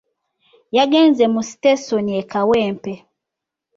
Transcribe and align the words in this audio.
Yagenze 0.77 1.23
mu 1.33 1.41
Sitesoni 1.49 2.11
e 2.21 2.23
Kawempe. 2.31 2.93